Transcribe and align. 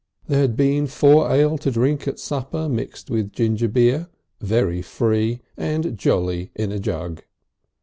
There 0.27 0.41
had 0.41 0.55
been 0.57 0.87
four 0.87 1.29
ale 1.29 1.59
to 1.59 1.69
drink 1.69 2.07
at 2.07 2.17
supper 2.17 2.67
mixed 2.67 3.11
with 3.11 3.33
gingerbeer, 3.33 4.07
very 4.39 4.81
free 4.81 5.41
and 5.55 5.95
jolly 5.95 6.49
in 6.55 6.71
a 6.71 6.79
jug. 6.79 7.21